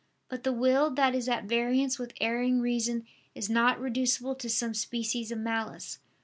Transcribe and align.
But 0.29 0.43
the 0.43 0.51
will 0.51 0.89
that 0.95 1.13
is 1.13 1.29
at 1.29 1.43
variance 1.45 1.99
with 1.99 2.15
erring 2.19 2.59
reason 2.59 3.05
is 3.35 3.51
not 3.51 3.79
reducible 3.79 4.33
to 4.33 4.49
some 4.49 4.73
species 4.73 5.31
of 5.31 5.37
malice. 5.37 5.99